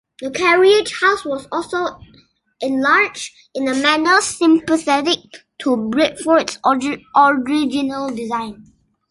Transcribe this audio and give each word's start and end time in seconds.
The 0.19 0.31
carriage 0.31 0.99
house 0.99 1.23
was 1.23 1.47
also 1.51 1.99
enlarged, 2.59 3.35
in 3.53 3.67
a 3.67 3.75
manner 3.75 4.19
sympathetic 4.19 5.19
to 5.59 5.77
Bradford's 5.77 6.57
original 7.15 8.09
design. 8.09 8.73